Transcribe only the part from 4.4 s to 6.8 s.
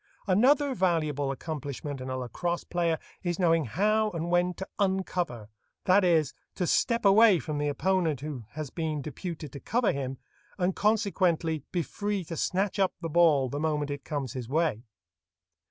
to "uncover"—that is, to